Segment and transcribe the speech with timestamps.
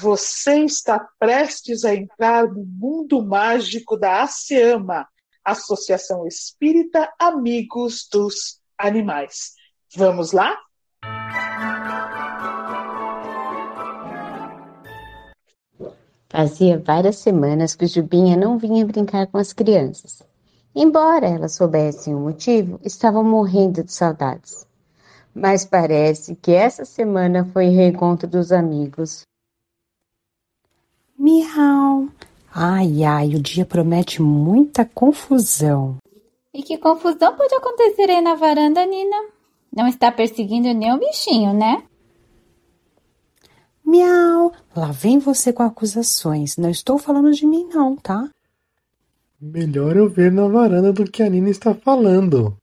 [0.00, 5.08] Você está prestes a entrar no mundo mágico da ASEAMA,
[5.44, 9.54] Associação Espírita Amigos dos Animais.
[9.96, 10.56] Vamos lá?
[16.28, 20.22] Fazia várias semanas que Jubinha não vinha brincar com as crianças.
[20.76, 24.64] Embora elas soubessem o motivo, estavam morrendo de saudades.
[25.34, 29.26] Mas parece que essa semana foi reencontro dos amigos.
[31.18, 32.08] Miau.
[32.54, 35.96] Ai, ai, o dia promete muita confusão.
[36.54, 39.16] E que confusão pode acontecer aí na varanda, Nina?
[39.74, 41.82] Não está perseguindo nenhum bichinho, né?
[43.84, 44.52] Miau.
[44.76, 46.56] Lá vem você com acusações.
[46.56, 48.30] Não estou falando de mim, não, tá?
[49.40, 52.56] Melhor eu ver na varanda do que a Nina está falando.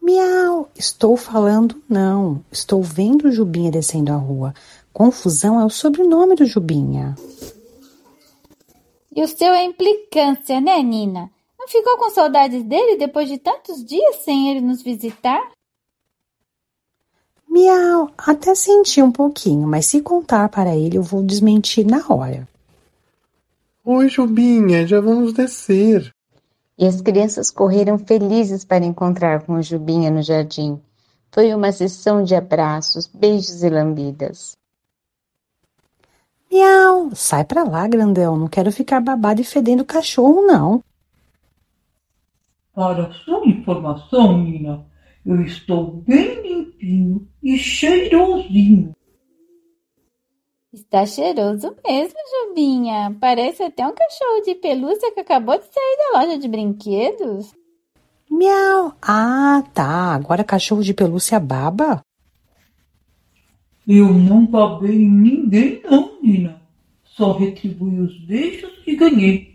[0.00, 0.70] Miau.
[0.76, 2.44] Estou falando não.
[2.50, 4.54] Estou vendo o Jubinha descendo a rua.
[4.94, 7.16] Confusão é o sobrenome do Jubinha.
[9.10, 11.28] E o seu é implicância, né, Nina?
[11.58, 15.50] Não ficou com saudades dele depois de tantos dias sem ele nos visitar?
[17.48, 22.48] Miau, até senti um pouquinho, mas se contar para ele eu vou desmentir na hora.
[23.84, 26.14] Oi, Jubinha, já vamos descer.
[26.78, 30.80] E as crianças correram felizes para encontrar com o Jubinha no jardim.
[31.32, 34.56] Foi uma sessão de abraços, beijos e lambidas.
[36.54, 37.10] Miau!
[37.16, 38.36] Sai pra lá, grandão.
[38.36, 40.84] Não quero ficar babado e fedendo cachorro, não.
[42.72, 44.86] Para sua informação, Nina,
[45.26, 48.94] eu estou bem limpinho e cheirosinho.
[50.72, 53.16] Está cheiroso mesmo, Jubinha.
[53.20, 57.52] Parece até um cachorro de pelúcia que acabou de sair da loja de brinquedos.
[58.30, 58.94] Miau!
[59.02, 60.14] Ah, tá.
[60.14, 62.00] Agora cachorro de pelúcia baba?
[63.86, 66.60] Eu não babei em ninguém, não, Nina.
[67.04, 69.54] Só retribuí os beijos e ganhei.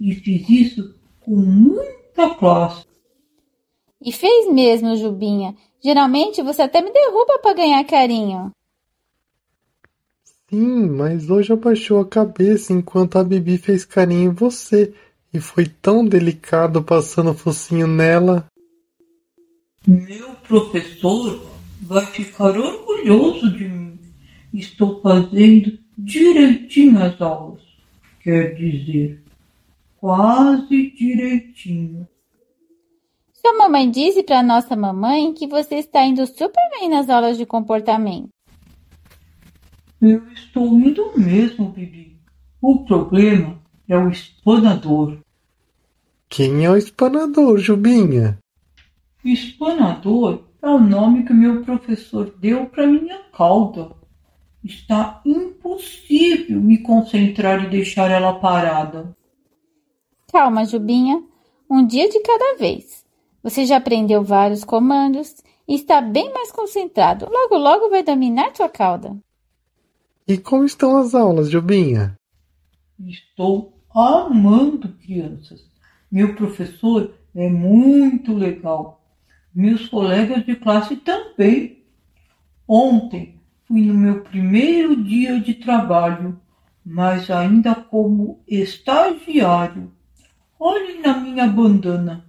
[0.00, 2.84] E fiz isso com muita classe.
[4.02, 5.54] E fez mesmo, Jubinha.
[5.82, 8.50] Geralmente você até me derruba para ganhar carinho.
[10.50, 14.94] Sim, mas hoje abaixou a cabeça enquanto a Bibi fez carinho em você.
[15.32, 18.46] E foi tão delicado passando o focinho nela.
[19.86, 21.47] Meu professor
[21.80, 23.98] vai ficar orgulhoso de mim.
[24.52, 27.62] Estou fazendo direitinho as aulas.
[28.20, 29.22] Quer dizer,
[29.96, 32.06] quase direitinho.
[33.32, 37.46] Sua mamãe disse para nossa mamãe que você está indo super bem nas aulas de
[37.46, 38.28] comportamento.
[40.00, 42.20] Eu estou indo mesmo, Bibi.
[42.60, 45.18] O problema é o espanador.
[46.28, 48.38] Quem é o espanador, Jubinha?
[49.24, 53.96] Espanador é o nome que meu professor deu para minha cauda.
[54.64, 59.16] Está impossível me concentrar e deixar ela parada.
[60.32, 61.22] Calma, Jubinha.
[61.70, 63.06] Um dia de cada vez.
[63.42, 65.36] Você já aprendeu vários comandos
[65.66, 67.28] e está bem mais concentrado.
[67.30, 69.16] Logo, logo vai dominar sua cauda.
[70.26, 72.18] E como estão as aulas, Jubinha?
[72.98, 75.64] Estou amando crianças.
[76.10, 78.97] Meu professor é muito legal
[79.54, 81.82] meus colegas de classe também.
[82.66, 86.40] Ontem fui no meu primeiro dia de trabalho,
[86.84, 89.92] mas ainda como estagiário.
[90.58, 92.24] Olhem na minha bandana.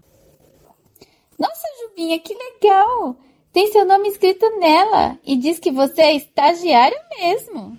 [1.37, 3.17] Nossa, Jubinha, que legal!
[3.51, 7.77] Tem seu nome escrito nela e diz que você é estagiário mesmo.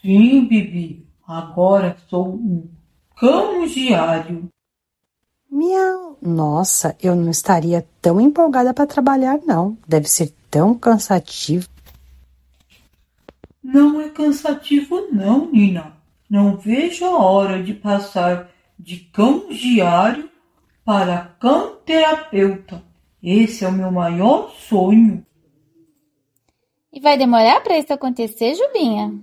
[0.00, 1.06] Sim, Bibi.
[1.26, 2.68] Agora sou um
[3.16, 4.51] cão-diário.
[5.52, 6.16] Miau.
[6.22, 9.76] Nossa, eu não estaria tão empolgada para trabalhar, não.
[9.86, 11.68] Deve ser tão cansativo.
[13.62, 15.94] Não é cansativo, não, Nina.
[16.28, 20.30] Não vejo a hora de passar de cão diário
[20.86, 22.82] para cão terapeuta.
[23.22, 25.22] Esse é o meu maior sonho.
[26.90, 29.20] E vai demorar para isso acontecer, Jubinha?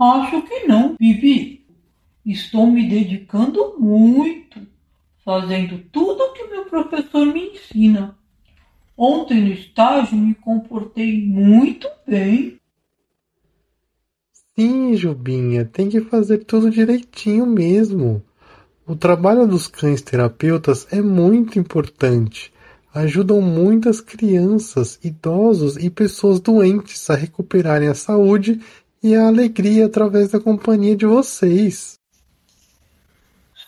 [0.00, 1.64] Acho que não, Bibi.
[2.26, 4.71] Estou me dedicando muito
[5.24, 8.16] fazendo tudo o que meu professor me ensina.
[8.96, 12.60] Ontem no estágio me comportei muito bem.
[14.54, 18.22] Sim, Jubinha, tem que fazer tudo direitinho mesmo.
[18.86, 22.52] O trabalho dos cães terapeutas é muito importante.
[22.94, 28.60] Ajudam muitas crianças, idosos e pessoas doentes a recuperarem a saúde
[29.02, 31.98] e a alegria através da companhia de vocês.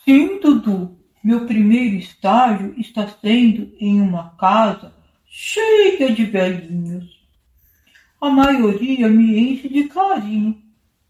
[0.05, 1.04] Sim, Dudu.
[1.25, 4.95] Meu primeiro estágio está sendo em uma casa
[5.27, 7.19] cheia de velhinhos.
[8.21, 10.63] a maioria me enche de carinho.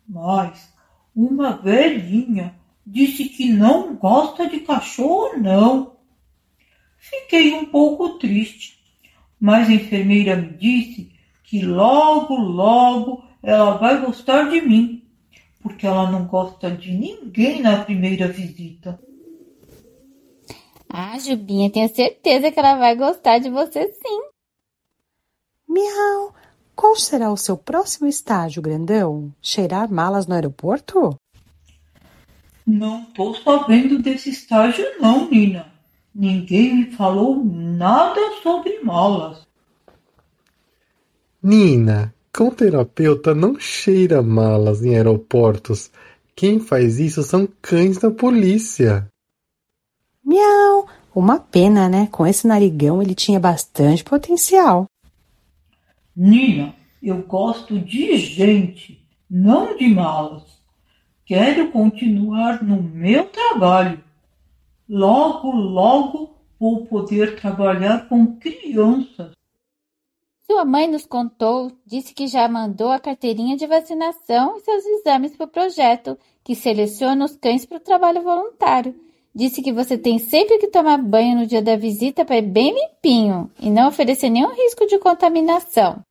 [0.09, 0.73] Mas
[1.17, 2.55] uma velhinha
[2.87, 5.97] disse que não gosta de cachorro, não.
[6.97, 8.79] Fiquei um pouco triste,
[9.41, 11.11] mas a enfermeira me disse
[11.43, 15.03] que logo, logo ela vai gostar de mim,
[15.61, 18.97] porque ela não gosta de ninguém na primeira visita.
[20.97, 24.21] Ah, Jubinha, tenho certeza que ela vai gostar de você sim.
[25.69, 26.33] Miau!
[26.77, 29.35] Qual será o seu próximo estágio, grandão?
[29.43, 31.19] Cheirar malas no aeroporto?
[32.65, 35.67] Não tô sabendo desse estágio não, Nina.
[36.15, 39.45] Ninguém me falou nada sobre malas.
[41.43, 45.91] Nina, cão terapeuta não cheira malas em aeroportos.
[46.37, 49.11] Quem faz isso são cães da polícia.
[50.25, 50.89] Miau!
[51.15, 52.09] Uma pena, né?
[52.11, 54.87] Com esse narigão ele tinha bastante potencial.
[56.17, 60.43] Nina, eu gosto de gente, não de malas.
[61.27, 64.03] Quero continuar no meu trabalho.
[64.89, 69.33] Logo, logo vou poder trabalhar com crianças.
[70.47, 75.37] Sua mãe nos contou, disse que já mandou a carteirinha de vacinação e seus exames
[75.37, 78.95] para o projeto, que seleciona os cães para o trabalho voluntário.
[79.35, 82.73] Disse que você tem sempre que tomar banho no dia da visita para ir bem
[82.73, 86.03] limpinho e não oferecer nenhum risco de contaminação.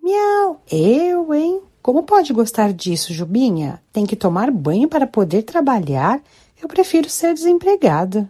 [0.00, 0.62] Miau!
[0.70, 1.60] Eu, hein?
[1.82, 3.82] Como pode gostar disso, Jubinha?
[3.92, 6.22] Tem que tomar banho para poder trabalhar?
[6.62, 8.28] Eu prefiro ser desempregada.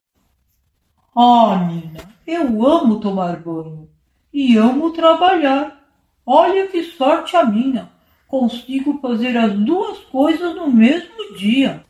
[1.14, 3.86] Ah, Nina, eu amo tomar banho
[4.32, 5.78] e amo trabalhar.
[6.25, 7.90] Olha que sorte a minha.
[8.26, 11.83] Consigo fazer as duas coisas no mesmo dia.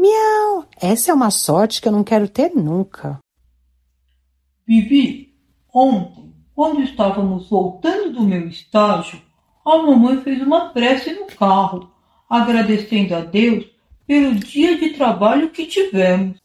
[0.00, 0.64] Miau!
[0.80, 3.18] Essa é uma sorte que eu não quero ter nunca.
[4.66, 5.34] Bibi,
[5.74, 9.20] ontem, quando estávamos voltando do meu estágio,
[9.62, 11.92] a mamãe fez uma prece no carro,
[12.30, 13.66] agradecendo a Deus
[14.06, 16.38] pelo dia de trabalho que tivemos.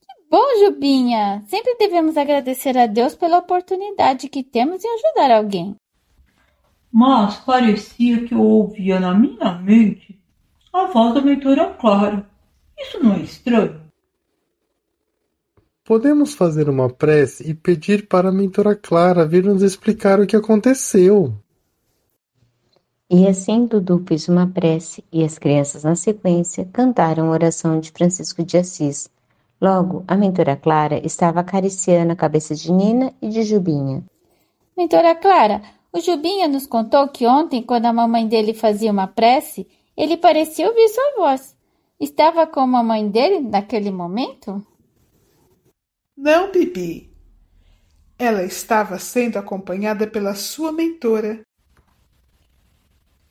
[0.00, 1.44] Que bom, Jubinha!
[1.46, 5.76] Sempre devemos agradecer a Deus pela oportunidade que temos em ajudar alguém.
[6.90, 10.18] Mas parecia que eu ouvia na minha mente
[10.76, 12.26] a voz da mentora Clara.
[12.78, 13.80] Isso não é estranho?
[15.84, 20.36] Podemos fazer uma prece e pedir para a mentora Clara vir nos explicar o que
[20.36, 21.32] aconteceu.
[23.08, 27.92] E assim Dudu fez uma prece e as crianças na sequência cantaram a oração de
[27.92, 29.08] Francisco de Assis.
[29.60, 34.04] Logo, a mentora Clara estava acariciando a cabeça de Nina e de Jubinha.
[34.76, 35.62] Mentora Clara,
[35.92, 40.68] o Jubinha nos contou que ontem, quando a mamãe dele fazia uma prece, ele parecia
[40.68, 41.56] ouvir sua voz.
[41.98, 44.64] Estava com a mamãe dele naquele momento?
[46.16, 47.14] Não, Bibi.
[48.18, 51.46] Ela estava sendo acompanhada pela sua mentora,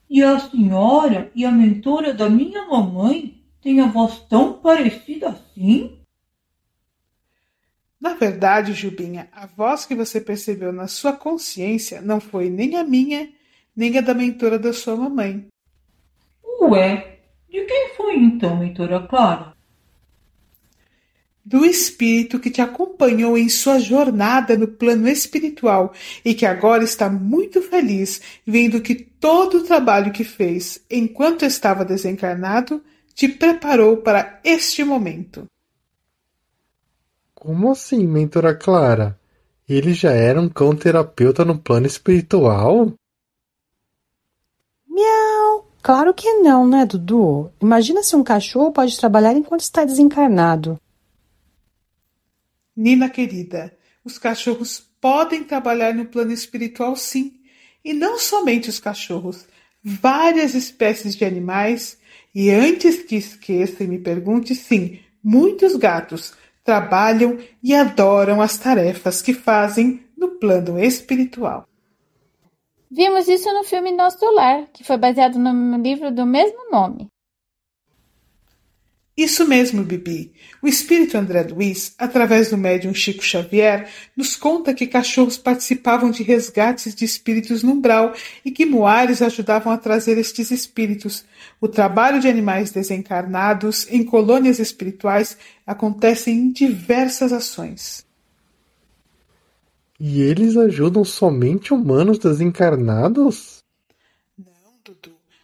[0.09, 5.99] e a senhora e a mentora da minha mamãe têm a voz tão parecida assim?
[7.99, 12.83] Na verdade, Jubinha, a voz que você percebeu na sua consciência não foi nem a
[12.83, 13.33] minha,
[13.75, 15.47] nem a da mentora da sua mamãe.
[16.69, 17.19] Ué,
[17.49, 19.55] de quem foi então, mentora Clara?
[21.45, 27.07] do Espírito que te acompanhou em sua jornada no plano espiritual e que agora está
[27.07, 34.39] muito feliz vendo que todo o trabalho que fez enquanto estava desencarnado te preparou para
[34.43, 35.45] este momento.
[37.35, 39.17] Como assim, mentora Clara?
[39.69, 42.91] Ele já era um cão terapeuta no plano espiritual?
[44.87, 45.64] Miau!
[45.85, 47.51] Claro que não, né, Dudu?
[47.61, 50.81] Imagina se um cachorro pode trabalhar enquanto está desencarnado.
[52.75, 53.71] Nina querida,
[54.03, 57.39] os cachorros podem trabalhar no plano espiritual sim,
[57.83, 59.45] e não somente os cachorros,
[59.83, 61.99] várias espécies de animais,
[62.33, 69.21] e antes que esqueça e me pergunte, sim, muitos gatos trabalham e adoram as tarefas
[69.21, 71.69] que fazem no plano espiritual.
[72.89, 77.09] Vimos isso no filme Nosso Lar, que foi baseado no livro do mesmo nome.
[79.17, 80.33] Isso mesmo, Bibi.
[80.61, 86.21] O espírito André Luiz, através do médium Chico Xavier, nos conta que cachorros participavam de
[86.21, 88.13] resgates de espíritos no umbral
[88.43, 91.23] e que muares ajudavam a trazer estes espíritos.
[91.61, 98.04] O trabalho de animais desencarnados em colônias espirituais acontece em diversas ações.
[99.99, 103.63] E eles ajudam somente humanos desencarnados?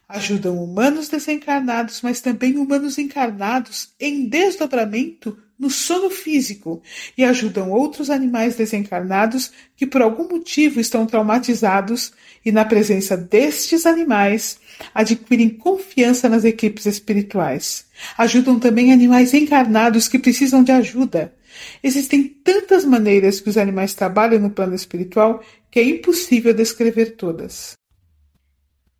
[0.07, 6.81] Ajudam humanos desencarnados, mas também humanos encarnados em desdobramento no sono físico
[7.15, 12.11] e ajudam outros animais desencarnados que por algum motivo estão traumatizados
[12.43, 14.59] e na presença destes animais
[14.93, 17.85] adquirem confiança nas equipes espirituais.
[18.17, 21.31] Ajudam também animais encarnados que precisam de ajuda.
[21.83, 27.77] Existem tantas maneiras que os animais trabalham no plano espiritual que é impossível descrever todas.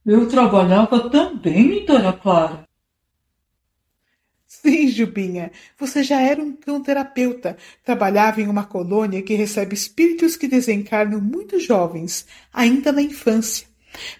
[0.05, 2.67] Eu trabalhava também Dona Clara.
[4.47, 7.57] Sim, Jubinha, você já era um cão terapeuta.
[7.83, 13.70] Trabalhava em uma colônia que recebe espíritos que desencarnam muito jovens, ainda na infância.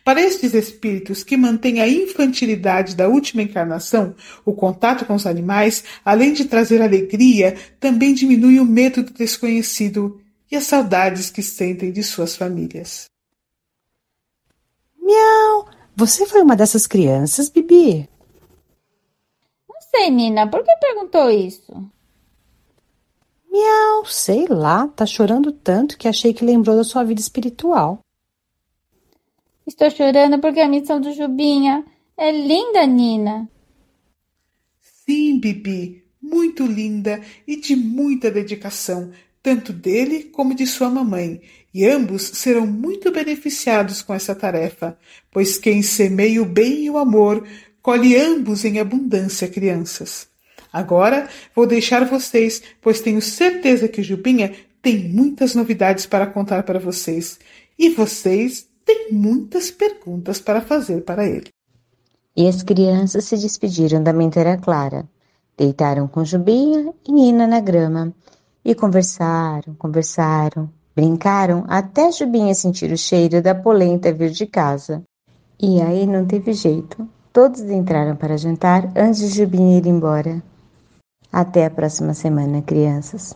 [0.04, 5.84] Para estes espíritos que mantêm a infantilidade da última encarnação, o contato com os animais,
[6.04, 11.92] além de trazer alegria, também diminui o medo do desconhecido e as saudades que sentem
[11.92, 13.06] de suas famílias.
[15.02, 15.70] Miau!
[15.96, 18.10] Você foi uma dessas crianças, Bibi?
[19.92, 20.50] sei, Nina.
[20.50, 21.72] Por que perguntou isso?
[23.52, 24.88] Miau, sei lá.
[24.88, 28.00] Tá chorando tanto que achei que lembrou da sua vida espiritual.
[29.72, 31.86] Estou chorando porque a missão do Jubinha
[32.18, 33.50] é linda, Nina.
[34.82, 39.12] Sim, Bibi, muito linda e de muita dedicação,
[39.42, 41.42] tanto dele como de sua mamãe,
[41.74, 44.98] e ambos serão muito beneficiados com essa tarefa,
[45.32, 47.48] pois quem semeia o bem e o amor
[47.82, 50.28] Colhe ambos em abundância, crianças.
[50.72, 56.78] Agora vou deixar vocês, pois tenho certeza que Jubinha tem muitas novidades para contar para
[56.78, 57.40] vocês.
[57.80, 61.50] E vocês têm muitas perguntas para fazer para ele.
[62.36, 65.08] E as crianças se despediram da menteira Clara.
[65.58, 68.14] Deitaram com Jubinha e Nina na grama.
[68.64, 75.04] E conversaram, conversaram, brincaram até Jubinha sentir o cheiro da polenta vir de casa.
[75.60, 77.08] E aí não teve jeito.
[77.34, 80.42] Todos entraram para jantar antes de Jubim ir embora.
[81.32, 83.36] Até a próxima semana, crianças.